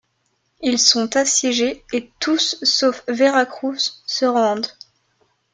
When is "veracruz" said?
3.07-3.93